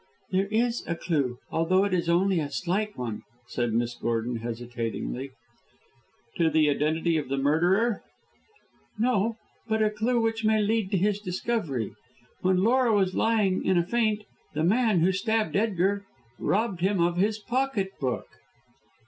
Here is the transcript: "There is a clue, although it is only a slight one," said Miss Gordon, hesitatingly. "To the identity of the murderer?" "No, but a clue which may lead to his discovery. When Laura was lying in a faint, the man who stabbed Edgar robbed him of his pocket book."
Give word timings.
"There 0.31 0.47
is 0.47 0.83
a 0.87 0.95
clue, 0.95 1.37
although 1.51 1.83
it 1.85 1.93
is 1.93 2.09
only 2.09 2.39
a 2.39 2.49
slight 2.49 2.97
one," 2.97 3.21
said 3.45 3.71
Miss 3.71 3.93
Gordon, 3.93 4.37
hesitatingly. 4.37 5.29
"To 6.37 6.49
the 6.49 6.71
identity 6.71 7.17
of 7.17 7.29
the 7.29 7.37
murderer?" 7.37 8.01
"No, 8.97 9.37
but 9.67 9.83
a 9.83 9.91
clue 9.91 10.19
which 10.19 10.43
may 10.43 10.59
lead 10.59 10.89
to 10.89 10.97
his 10.97 11.19
discovery. 11.19 11.93
When 12.41 12.63
Laura 12.63 12.91
was 12.93 13.13
lying 13.13 13.63
in 13.63 13.77
a 13.77 13.85
faint, 13.85 14.23
the 14.55 14.63
man 14.63 15.01
who 15.01 15.11
stabbed 15.11 15.55
Edgar 15.55 16.03
robbed 16.39 16.81
him 16.81 16.99
of 16.99 17.17
his 17.17 17.37
pocket 17.37 17.91
book." 17.99 18.25